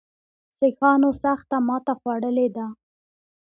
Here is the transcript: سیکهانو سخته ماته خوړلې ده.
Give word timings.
سیکهانو 0.59 1.09
سخته 1.23 1.57
ماته 1.67 1.93
خوړلې 1.99 2.47
ده. 2.55 2.65